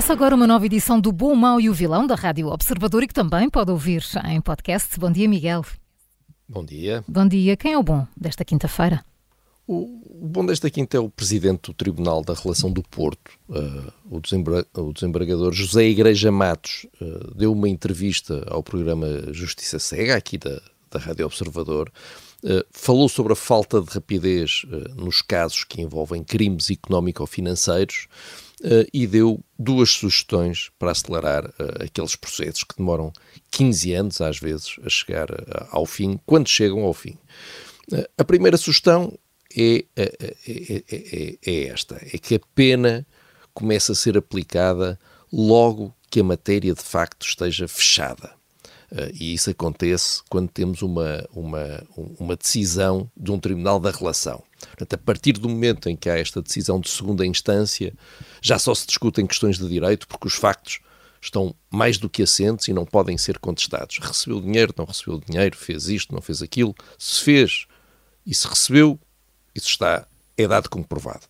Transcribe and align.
Começa 0.00 0.14
agora 0.14 0.34
uma 0.34 0.46
nova 0.46 0.64
edição 0.64 0.98
do 0.98 1.12
Bom, 1.12 1.34
Mau 1.34 1.60
e 1.60 1.68
o 1.68 1.74
Vilão 1.74 2.06
da 2.06 2.14
Rádio 2.14 2.48
Observador 2.48 3.02
e 3.02 3.06
que 3.06 3.12
também 3.12 3.50
pode 3.50 3.70
ouvir 3.70 4.02
em 4.30 4.40
podcast. 4.40 4.98
Bom 4.98 5.12
dia, 5.12 5.28
Miguel. 5.28 5.62
Bom 6.48 6.64
dia. 6.64 7.04
Bom 7.06 7.28
dia. 7.28 7.54
Quem 7.54 7.74
é 7.74 7.78
o 7.78 7.82
bom 7.82 8.06
desta 8.16 8.42
quinta-feira? 8.42 9.04
O, 9.66 10.22
o, 10.22 10.26
bom 10.26 10.46
desta 10.46 10.70
quinta 10.70 10.96
é 10.96 11.00
o 11.00 11.10
presidente 11.10 11.66
do 11.66 11.74
Tribunal 11.74 12.24
da 12.24 12.32
Relação 12.32 12.72
do 12.72 12.82
Porto, 12.82 13.30
uh, 13.50 13.92
o, 14.10 14.20
desembra, 14.20 14.66
o, 14.72 14.90
desembargador 14.90 15.52
José 15.52 15.84
Igreja 15.84 16.32
Matos, 16.32 16.86
uh, 16.98 17.34
deu 17.34 17.52
uma 17.52 17.68
entrevista 17.68 18.42
ao 18.48 18.62
programa 18.62 19.06
Justiça 19.34 19.78
Cega, 19.78 20.16
aqui 20.16 20.38
da, 20.38 20.62
da 20.90 20.98
Rádio 20.98 21.26
Observador, 21.26 21.92
uh, 22.42 22.64
falou 22.70 23.06
sobre 23.06 23.34
a 23.34 23.36
falta 23.36 23.82
de 23.82 23.90
rapidez 23.90 24.62
nos 24.96 25.20
casos 25.20 25.62
que 25.62 25.82
envolvem 25.82 26.24
crimes 26.24 26.70
económico-financeiros 26.70 28.08
uh, 28.60 28.86
e 28.92 29.06
deu 29.06 29.40
duas 29.58 29.90
sugestões 29.90 30.70
para 30.78 30.90
acelerar 30.90 31.46
uh, 31.46 31.84
aqueles 31.84 32.16
processos 32.16 32.64
que 32.64 32.76
demoram 32.76 33.12
15 33.50 33.92
anos, 33.92 34.20
às 34.20 34.38
vezes, 34.38 34.76
a 34.84 34.88
chegar 34.88 35.30
uh, 35.30 35.66
ao 35.70 35.86
fim, 35.86 36.18
quando 36.26 36.48
chegam 36.48 36.84
ao 36.84 36.94
fim. 36.94 37.16
a 38.16 38.24
primeira 38.24 38.56
sugestão 38.56 39.18
é, 39.56 39.84
é, 39.96 40.36
é, 40.46 40.84
é, 40.90 41.38
é 41.44 41.64
esta: 41.68 41.96
é 41.96 42.18
que 42.18 42.36
a 42.36 42.40
pena 42.54 43.06
comece 43.52 43.92
a 43.92 43.94
ser 43.94 44.16
aplicada 44.16 44.98
logo 45.32 45.94
que 46.08 46.20
a 46.20 46.24
matéria 46.24 46.74
de 46.74 46.82
facto 46.82 47.26
esteja 47.26 47.66
fechada. 47.68 48.39
Uh, 48.92 49.12
e 49.14 49.34
isso 49.34 49.50
acontece 49.50 50.20
quando 50.28 50.48
temos 50.48 50.82
uma, 50.82 51.24
uma, 51.32 51.82
uma 52.18 52.36
decisão 52.36 53.08
de 53.16 53.30
um 53.30 53.38
tribunal 53.38 53.78
da 53.78 53.90
relação. 53.90 54.42
Portanto, 54.58 54.94
a 54.94 54.98
partir 54.98 55.34
do 55.34 55.48
momento 55.48 55.88
em 55.88 55.96
que 55.96 56.10
há 56.10 56.18
esta 56.18 56.42
decisão 56.42 56.80
de 56.80 56.90
segunda 56.90 57.24
instância, 57.24 57.92
já 58.42 58.58
só 58.58 58.74
se 58.74 58.86
discutem 58.86 59.26
questões 59.26 59.58
de 59.58 59.68
direito, 59.68 60.08
porque 60.08 60.26
os 60.26 60.34
factos 60.34 60.80
estão 61.20 61.54
mais 61.70 61.98
do 61.98 62.08
que 62.08 62.22
assentes 62.22 62.66
e 62.68 62.72
não 62.72 62.84
podem 62.84 63.16
ser 63.16 63.38
contestados. 63.38 63.98
Recebeu 63.98 64.40
dinheiro, 64.40 64.74
não 64.76 64.84
recebeu 64.84 65.20
dinheiro, 65.20 65.56
fez 65.56 65.88
isto, 65.88 66.14
não 66.14 66.20
fez 66.20 66.42
aquilo. 66.42 66.74
Se 66.98 67.20
fez 67.20 67.66
e 68.26 68.34
se 68.34 68.46
recebeu, 68.46 68.98
isso 69.54 69.68
está 69.68 70.06
é 70.36 70.48
dado 70.48 70.68
como 70.68 70.84
provado. 70.84 71.26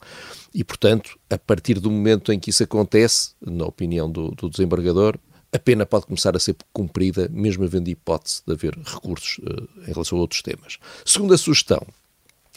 E, 0.55 0.63
portanto, 0.63 1.19
a 1.29 1.39
partir 1.39 1.79
do 1.81 1.91
momento 1.91 2.33
em 2.33 2.39
que 2.39 2.51
isso 2.51 2.63
acontece, 2.63 3.33
na 3.41 3.65
opinião 3.65 4.11
do, 4.11 4.31
do 4.31 4.49
desembargador, 4.49 5.19
a 5.53 5.59
pena 5.59 5.85
pode 5.85 6.07
começar 6.07 6.37
a 6.37 6.39
ser 6.39 6.57
cumprida, 6.73 7.29
mesmo 7.31 7.65
havendo 7.65 7.89
hipótese 7.89 8.43
de 8.47 8.53
haver 8.53 8.77
recursos 8.79 9.39
uh, 9.39 9.69
em 9.89 9.93
relação 9.93 10.19
a 10.19 10.21
outros 10.21 10.43
temas. 10.43 10.79
Segunda 11.05 11.37
sugestão, 11.37 11.85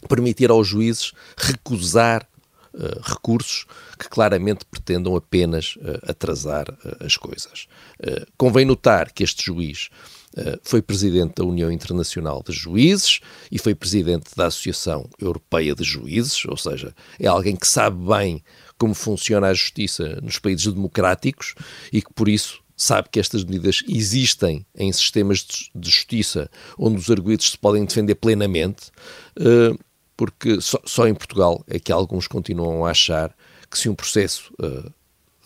permitir 0.08 0.52
aos 0.52 0.68
juízes 0.68 1.12
recusar 1.36 2.28
uh, 2.74 3.02
recursos 3.02 3.66
que 3.98 4.08
claramente 4.08 4.66
pretendam 4.66 5.16
apenas 5.16 5.76
uh, 5.78 6.12
atrasar 6.12 6.66
as 7.00 7.18
coisas. 7.18 7.68
convém 8.38 8.66
notar 8.66 9.12
que 9.12 9.24
este 9.24 9.46
juiz 9.46 9.90
foi 10.64 10.82
presidente 10.82 11.36
da 11.36 11.44
União 11.46 11.72
Internacional 11.72 12.42
de 12.44 12.52
Juízes 12.52 13.20
e 13.52 13.59
foi 13.59 13.76
presidente 13.76 14.36
da 14.36 14.48
Associação 14.48 15.08
Europeia 15.20 15.76
de 15.76 15.84
Juízes, 15.84 16.44
ou 16.46 16.58
seja, 16.58 16.92
é 17.20 17.28
alguém 17.28 17.56
que 17.56 17.68
sabe 17.68 18.03
bem 18.03 18.44
como 18.80 18.96
funciona 18.96 19.48
a 19.48 19.53
justiça 19.53 20.20
nos 20.24 20.40
países 20.40 20.66
democráticos 20.74 21.53
e 21.92 22.02
que, 22.02 22.12
por 22.12 22.28
isso, 22.28 22.62
sabe 22.75 23.09
que 23.09 23.19
estas 23.19 23.44
medidas 23.44 23.84
existem 23.88 24.66
em 24.75 24.91
sistemas 24.91 25.39
de 25.73 25.89
justiça 25.89 26.50
onde 26.78 26.97
os 26.97 27.09
arguidos 27.09 27.51
se 27.51 27.57
podem 27.57 27.85
defender 27.85 28.16
plenamente, 28.16 28.91
eh, 29.39 29.73
porque 30.16 30.59
só, 30.61 31.07
em 31.07 31.13
Portugal 31.13 31.63
é 31.67 31.79
que 31.79 31.91
alguns 31.91 32.28
continuam 32.28 32.85
a 32.85 32.91
achar 32.91 33.35
que 33.69 33.78
se 33.78 33.89
um 33.89 33.95
processo 33.95 34.53
eh, 34.61 34.89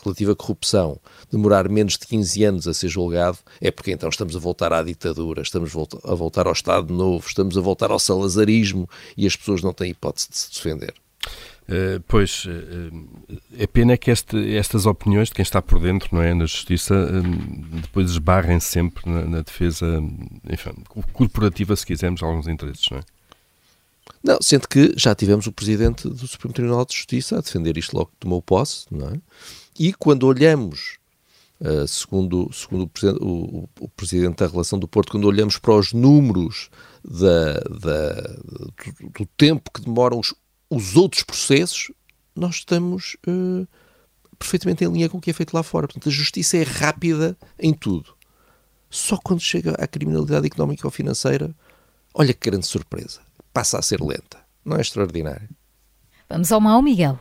relativo 0.03 0.31
à 0.31 0.35
corrupção 0.35 0.99
demorar 1.31 1.69
menos 1.69 1.93
de 1.93 2.05
15 2.07 2.43
anos 2.43 2.67
a 2.67 2.73
ser 2.73 2.89
julgado, 2.89 3.38
é 3.59 3.71
porque 3.71 3.91
então 3.91 4.09
estamos 4.09 4.35
a 4.35 4.39
voltar 4.39 4.71
à 4.73 4.83
ditadura, 4.83 5.41
estamos 5.41 5.73
a 6.03 6.15
voltar 6.15 6.47
ao 6.47 6.53
Estado 6.53 6.94
Novo, 6.94 7.25
estamos 7.27 7.57
a 7.57 7.61
voltar 7.61 7.91
ao 7.91 7.99
salazarismo 7.99 8.89
e 9.15 9.25
as 9.25 9.35
pessoas 9.35 9.61
não 9.61 9.73
têm 9.73 9.91
hipótese 9.91 10.29
de 10.29 10.38
se 10.38 10.53
defender. 10.53 10.94
Uh, 11.67 12.01
pois, 12.07 12.45
uh, 12.45 13.39
é 13.57 13.67
pena 13.67 13.97
que 13.97 14.09
este, 14.09 14.55
estas 14.55 14.85
opiniões 14.85 15.27
de 15.27 15.35
quem 15.35 15.43
está 15.43 15.61
por 15.61 15.81
dentro, 15.81 16.07
não 16.15 16.21
é, 16.21 16.33
na 16.33 16.45
justiça, 16.45 16.95
uh, 16.95 17.81
depois 17.81 18.09
esbarrem 18.11 18.57
sempre 18.57 19.09
na, 19.09 19.25
na, 19.25 19.41
defesa, 19.41 20.01
enfim, 20.49 20.71
corporativa, 21.11 21.75
se 21.75 21.85
quisermos, 21.85 22.21
de 22.21 22.25
alguns 22.25 22.47
interesses, 22.47 22.89
não 22.89 22.99
é? 22.99 23.01
Não, 24.23 24.38
sendo 24.41 24.65
que 24.69 24.93
já 24.95 25.13
tivemos 25.13 25.45
o 25.45 25.51
Presidente 25.51 26.07
do 26.07 26.25
Supremo 26.25 26.53
Tribunal 26.53 26.85
de 26.85 26.95
Justiça 26.95 27.38
a 27.38 27.41
defender 27.41 27.77
isto 27.77 27.97
logo 27.97 28.11
que 28.11 28.21
tomou 28.21 28.41
posse, 28.41 28.85
não 28.89 29.09
é? 29.09 29.19
E 29.77 29.91
quando 29.94 30.23
olhamos, 30.23 30.97
segundo, 31.88 32.49
segundo 32.53 32.89
o, 33.21 33.25
o, 33.25 33.69
o, 33.81 33.89
Presidente 33.89 34.38
da 34.38 34.47
Relação 34.47 34.79
do 34.79 34.88
Porto, 34.88 35.11
quando 35.11 35.25
olhamos 35.25 35.57
para 35.59 35.73
os 35.73 35.91
números 35.94 36.69
da, 37.03 37.53
da 37.53 38.13
do, 38.44 39.09
do 39.19 39.25
tempo 39.38 39.69
que 39.71 39.81
demoram 39.81 40.19
os 40.19 40.33
os 40.69 40.95
outros 40.95 41.23
processos, 41.23 41.91
nós 42.35 42.55
estamos 42.55 43.17
uh, 43.28 43.67
perfeitamente 44.38 44.83
em 44.83 44.91
linha 44.91 45.09
com 45.09 45.17
o 45.17 45.22
que 45.22 45.29
é 45.29 45.33
feito 45.33 45.53
lá 45.53 45.63
fora. 45.63 45.88
Portanto, 45.88 46.09
a 46.09 46.11
justiça 46.11 46.57
é 46.57 46.63
rápida 46.63 47.38
em 47.59 47.73
tudo. 47.73 48.16
Só 48.89 49.17
quando 49.17 49.41
chega 49.41 49.72
à 49.72 49.88
criminalidade 49.88 50.47
económica 50.47 50.88
ou 50.88 50.91
financeira, 50.91 51.53
olha 52.13 52.33
que 52.33 52.50
grande 52.50 52.66
surpresa. 52.66 53.22
Passa 53.53 53.79
a 53.79 53.81
ser 53.81 54.01
lenta. 54.01 54.39
Não 54.63 54.77
é 54.77 54.81
extraordinário? 54.81 55.50
Vamos 56.29 56.51
ao 56.51 56.61
mal, 56.61 56.81
Miguel. 56.81 57.19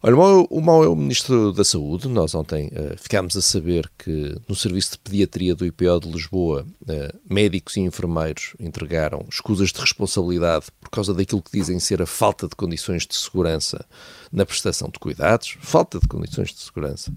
Olha, 0.00 0.14
o 0.48 0.60
mau, 0.60 0.84
é 0.84 0.88
o 0.88 0.94
Ministro 0.94 1.52
da 1.52 1.64
Saúde. 1.64 2.08
Nós 2.08 2.32
ontem 2.32 2.68
uh, 2.68 2.96
ficámos 2.96 3.36
a 3.36 3.42
saber 3.42 3.90
que 3.98 4.36
no 4.46 4.54
Serviço 4.54 4.92
de 4.92 4.98
Pediatria 4.98 5.56
do 5.56 5.66
IPO 5.66 5.98
de 5.98 6.12
Lisboa, 6.12 6.64
uh, 6.82 7.18
médicos 7.28 7.76
e 7.76 7.80
enfermeiros 7.80 8.54
entregaram 8.60 9.26
escusas 9.28 9.72
de 9.72 9.80
responsabilidade 9.80 10.66
por 10.80 10.88
causa 10.88 11.12
daquilo 11.12 11.42
que 11.42 11.50
dizem 11.50 11.80
ser 11.80 12.00
a 12.00 12.06
falta 12.06 12.46
de 12.46 12.54
condições 12.54 13.08
de 13.08 13.16
segurança 13.16 13.84
na 14.30 14.46
prestação 14.46 14.88
de 14.88 15.00
cuidados. 15.00 15.56
Falta 15.60 15.98
de 15.98 16.06
condições 16.06 16.50
de 16.50 16.60
segurança. 16.60 17.12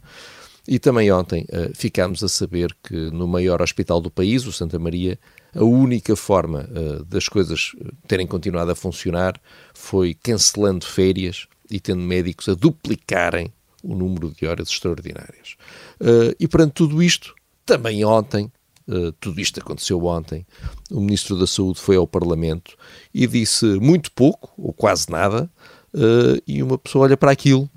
E 0.68 0.80
também 0.80 1.12
ontem 1.12 1.46
uh, 1.52 1.72
ficámos 1.76 2.24
a 2.24 2.28
saber 2.28 2.76
que 2.82 3.12
no 3.12 3.28
maior 3.28 3.62
hospital 3.62 4.02
do 4.02 4.10
país, 4.10 4.48
o 4.48 4.52
Santa 4.52 4.80
Maria, 4.80 5.20
a 5.54 5.64
única 5.64 6.16
forma 6.16 6.68
das 7.08 7.28
coisas 7.28 7.74
terem 8.08 8.26
continuado 8.26 8.72
a 8.72 8.76
funcionar 8.76 9.40
foi 9.74 10.14
cancelando 10.14 10.86
férias 10.86 11.46
e 11.76 11.80
tendo 11.80 12.02
médicos 12.02 12.50
a 12.50 12.54
duplicarem 12.54 13.52
o 13.84 13.96
número 13.96 14.32
de 14.32 14.46
horas 14.46 14.70
extraordinárias. 14.70 15.56
Uh, 16.00 16.36
e 16.40 16.48
perante 16.48 16.74
tudo 16.74 17.02
isto, 17.02 17.34
também 17.66 18.06
ontem, 18.06 18.52
uh, 18.88 19.12
tudo 19.14 19.40
isto 19.40 19.60
aconteceu 19.60 20.04
ontem, 20.06 20.46
o 20.90 21.00
Ministro 21.00 21.38
da 21.38 21.48
Saúde 21.48 21.80
foi 21.80 21.96
ao 21.96 22.08
Parlamento 22.08 22.78
e 23.14 23.26
disse 23.28 23.66
muito 23.66 24.12
pouco, 24.12 24.54
ou 24.58 24.74
quase 24.74 25.10
nada, 25.10 25.50
uh, 25.94 26.42
e 26.46 26.62
uma 26.62 26.78
pessoa 26.78 27.06
olha 27.06 27.18
para 27.18 27.32
aquilo 27.32 27.70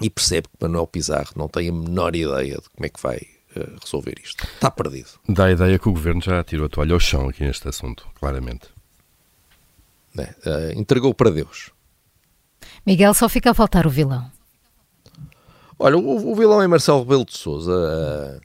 e 0.00 0.08
percebe 0.10 0.48
que 0.48 0.56
Manuel 0.60 0.86
Pizarro 0.86 1.32
não 1.36 1.48
tem 1.48 1.68
a 1.68 1.72
menor 1.72 2.14
ideia 2.14 2.56
de 2.56 2.68
como 2.70 2.86
é 2.86 2.88
que 2.88 3.00
vai 3.00 3.20
resolver 3.80 4.16
isto. 4.20 4.44
Está 4.54 4.68
perdido. 4.68 5.10
Dá 5.28 5.44
a 5.44 5.52
ideia 5.52 5.78
que 5.78 5.88
o 5.88 5.92
Governo 5.92 6.20
já 6.20 6.42
tirou 6.42 6.66
a 6.66 6.68
toalha 6.68 6.92
ao 6.92 6.98
chão 6.98 7.28
aqui 7.28 7.44
neste 7.44 7.68
assunto, 7.68 8.04
claramente. 8.18 8.66
É, 10.18 10.72
entregou 10.76 11.14
para 11.14 11.30
Deus. 11.30 11.70
Miguel, 12.86 13.14
só 13.14 13.28
fica 13.28 13.50
a 13.50 13.54
faltar 13.54 13.86
o 13.86 13.90
vilão. 13.90 14.30
Olha, 15.78 15.96
o, 15.96 16.32
o 16.32 16.34
vilão 16.34 16.62
é 16.62 16.66
Marcelo 16.66 17.00
Rebelo 17.00 17.24
de 17.24 17.36
Sousa. 17.36 17.72
Uh, 17.72 18.40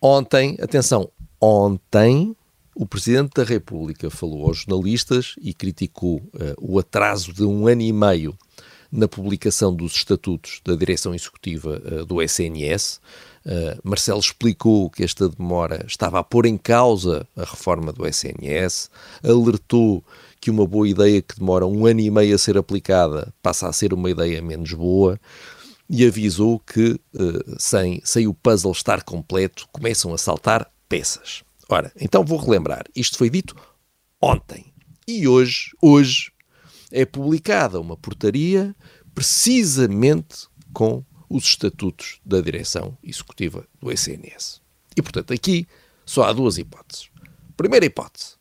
ontem, 0.00 0.56
atenção, 0.60 1.10
ontem 1.40 2.34
o 2.74 2.86
Presidente 2.86 3.32
da 3.34 3.44
República 3.44 4.10
falou 4.10 4.46
aos 4.46 4.58
jornalistas 4.58 5.34
e 5.40 5.54
criticou 5.54 6.16
uh, 6.16 6.54
o 6.58 6.78
atraso 6.78 7.32
de 7.32 7.44
um 7.44 7.68
ano 7.68 7.82
e 7.82 7.92
meio 7.92 8.36
na 8.90 9.08
publicação 9.08 9.74
dos 9.74 9.94
estatutos 9.94 10.60
da 10.64 10.74
direção 10.74 11.14
executiva 11.14 11.80
uh, 11.84 12.04
do 12.04 12.20
SNS. 12.22 13.00
Uh, 13.44 13.78
Marcelo 13.82 14.20
explicou 14.20 14.88
que 14.88 15.04
esta 15.04 15.28
demora 15.28 15.84
estava 15.86 16.18
a 16.18 16.24
pôr 16.24 16.46
em 16.46 16.56
causa 16.56 17.26
a 17.36 17.42
reforma 17.42 17.92
do 17.92 18.06
SNS, 18.06 18.90
alertou 19.22 20.02
que 20.44 20.50
uma 20.50 20.66
boa 20.66 20.86
ideia 20.86 21.22
que 21.22 21.38
demora 21.38 21.66
um 21.66 21.86
ano 21.86 22.00
e 22.00 22.10
meio 22.10 22.34
a 22.34 22.38
ser 22.38 22.58
aplicada 22.58 23.32
passa 23.42 23.66
a 23.66 23.72
ser 23.72 23.94
uma 23.94 24.10
ideia 24.10 24.42
menos 24.42 24.74
boa 24.74 25.18
e 25.88 26.04
avisou 26.04 26.58
que, 26.58 27.00
uh, 27.14 27.56
sem, 27.58 28.02
sem 28.04 28.26
o 28.26 28.34
puzzle 28.34 28.72
estar 28.72 29.02
completo, 29.04 29.66
começam 29.72 30.12
a 30.12 30.18
saltar 30.18 30.70
peças. 30.86 31.42
Ora, 31.66 31.90
então 31.98 32.22
vou 32.22 32.38
relembrar. 32.38 32.84
Isto 32.94 33.16
foi 33.16 33.30
dito 33.30 33.56
ontem. 34.20 34.66
E 35.08 35.26
hoje, 35.26 35.70
hoje, 35.80 36.30
é 36.92 37.06
publicada 37.06 37.80
uma 37.80 37.96
portaria 37.96 38.76
precisamente 39.14 40.46
com 40.74 41.02
os 41.26 41.44
estatutos 41.44 42.20
da 42.22 42.42
direção 42.42 42.98
executiva 43.02 43.66
do 43.80 43.90
SNS. 43.90 44.60
E, 44.94 45.00
portanto, 45.00 45.32
aqui 45.32 45.66
só 46.04 46.24
há 46.24 46.34
duas 46.34 46.58
hipóteses. 46.58 47.08
Primeira 47.56 47.86
hipótese. 47.86 48.33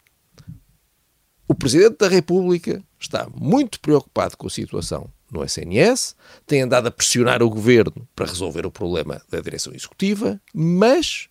O 1.54 1.56
Presidente 1.56 1.98
da 2.00 2.08
República 2.08 2.84
está 3.00 3.30
muito 3.32 3.80
preocupado 3.80 4.36
com 4.36 4.48
a 4.48 4.50
situação 4.50 5.08
no 5.32 5.46
SNS, 5.46 6.16
tem 6.48 6.64
andado 6.64 6.88
a 6.88 6.92
pressionar 6.92 7.44
o 7.44 7.50
Governo 7.50 8.08
para 8.16 8.26
resolver 8.26 8.66
o 8.66 8.72
problema 8.72 9.22
da 9.30 9.40
direção 9.40 9.72
executiva, 9.72 10.42
mas 10.52 11.30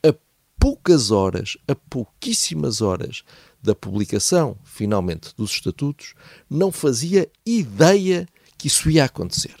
a 0.00 0.14
poucas 0.60 1.10
horas, 1.10 1.58
a 1.66 1.74
pouquíssimas 1.74 2.80
horas 2.80 3.24
da 3.60 3.74
publicação, 3.74 4.56
finalmente, 4.62 5.34
dos 5.36 5.50
estatutos, 5.50 6.14
não 6.48 6.70
fazia 6.70 7.28
ideia 7.44 8.28
que 8.56 8.68
isso 8.68 8.88
ia 8.88 9.04
acontecer. 9.04 9.56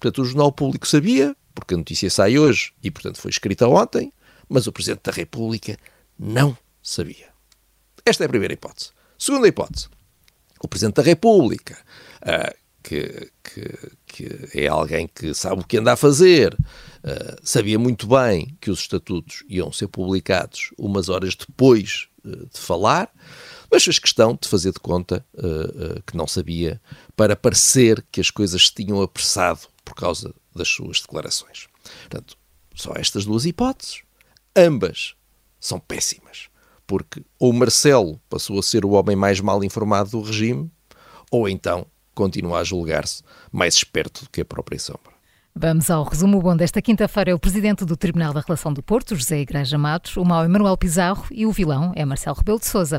Portanto, 0.00 0.22
o 0.22 0.24
Jornal 0.24 0.52
Público 0.52 0.88
sabia, 0.88 1.36
porque 1.54 1.74
a 1.74 1.76
notícia 1.76 2.08
sai 2.08 2.38
hoje 2.38 2.72
e, 2.82 2.90
portanto, 2.90 3.20
foi 3.20 3.30
escrita 3.30 3.68
ontem, 3.68 4.10
mas 4.48 4.66
o 4.66 4.72
Presidente 4.72 5.02
da 5.04 5.12
República 5.12 5.76
não 6.18 6.56
sabia. 6.82 7.28
Esta 8.06 8.24
é 8.24 8.26
a 8.26 8.30
primeira 8.30 8.54
hipótese. 8.54 8.98
Segunda 9.20 9.46
hipótese. 9.46 9.86
O 10.62 10.66
Presidente 10.66 10.94
da 10.94 11.02
República, 11.02 11.76
uh, 12.22 12.56
que, 12.82 13.30
que, 13.44 13.92
que, 14.06 14.58
é 14.58 14.66
alguém 14.66 15.06
que 15.06 15.34
sabe 15.34 15.60
o 15.60 15.64
que 15.64 15.76
anda 15.76 15.92
a 15.92 15.96
fazer, 15.96 16.54
uh, 16.54 17.36
sabia 17.42 17.78
muito 17.78 18.06
bem 18.06 18.56
que 18.58 18.70
os 18.70 18.80
estatutos 18.80 19.44
iam 19.46 19.70
ser 19.70 19.88
publicados 19.88 20.70
umas 20.78 21.10
horas 21.10 21.34
depois 21.34 22.08
uh, 22.24 22.46
de 22.46 22.58
falar, 22.58 23.12
mas 23.70 23.84
fez 23.84 23.98
questão 23.98 24.38
de 24.40 24.48
fazer 24.48 24.72
de 24.72 24.80
conta 24.80 25.24
que 26.04 26.16
não 26.16 26.26
sabia, 26.26 26.80
para 27.14 27.36
parecer 27.36 28.04
que 28.10 28.20
as 28.20 28.28
coisas 28.28 28.66
se 28.66 28.74
tinham 28.74 29.00
apressado 29.00 29.60
por 29.84 29.94
causa 29.94 30.34
das 30.52 30.66
suas 30.66 31.00
declarações. 31.00 31.68
Portanto, 32.00 32.36
só 32.74 32.94
estas 32.96 33.24
duas 33.24 33.44
hipóteses, 33.44 34.02
ambas 34.56 35.14
são 35.60 35.78
péssimas, 35.78 36.49
porque 36.90 37.22
ou 37.38 37.52
Marcelo 37.52 38.20
passou 38.28 38.58
a 38.58 38.62
ser 38.64 38.84
o 38.84 38.90
homem 38.90 39.14
mais 39.14 39.40
mal 39.40 39.62
informado 39.62 40.10
do 40.10 40.22
regime, 40.22 40.68
ou 41.30 41.48
então 41.48 41.86
continua 42.12 42.58
a 42.58 42.64
julgar-se 42.64 43.22
mais 43.52 43.74
esperto 43.74 44.24
do 44.24 44.30
que 44.30 44.40
a 44.40 44.44
própria 44.44 44.76
sombra. 44.76 45.12
Vamos 45.54 45.88
ao 45.88 46.02
resumo 46.02 46.42
bom 46.42 46.56
desta 46.56 46.82
quinta-feira. 46.82 47.30
É 47.30 47.34
o 47.34 47.38
presidente 47.38 47.84
do 47.84 47.96
Tribunal 47.96 48.32
da 48.32 48.40
Relação 48.40 48.72
do 48.72 48.82
Porto, 48.82 49.14
José 49.14 49.38
Igreja 49.38 49.78
Matos, 49.78 50.16
o 50.16 50.24
mau 50.24 50.42
é 50.42 50.48
Manuel 50.48 50.76
Pizarro 50.76 51.26
e 51.30 51.46
o 51.46 51.52
vilão 51.52 51.92
é 51.94 52.04
Marcelo 52.04 52.36
Rebelo 52.36 52.58
de 52.58 52.66
Sousa. 52.66 52.98